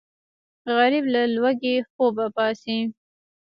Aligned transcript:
غریب 0.77 1.05
له 1.13 1.21
وږي 1.43 1.75
خوبه 1.91 2.25
پاڅي 2.35 2.79